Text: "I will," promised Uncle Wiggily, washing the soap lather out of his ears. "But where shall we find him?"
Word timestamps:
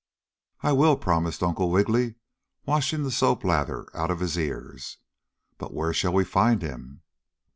"I 0.63 0.71
will," 0.71 0.97
promised 0.97 1.43
Uncle 1.43 1.69
Wiggily, 1.69 2.15
washing 2.65 3.03
the 3.03 3.11
soap 3.11 3.43
lather 3.43 3.85
out 3.95 4.09
of 4.09 4.19
his 4.19 4.35
ears. 4.35 4.97
"But 5.59 5.75
where 5.75 5.93
shall 5.93 6.13
we 6.13 6.25
find 6.25 6.63
him?" 6.63 7.03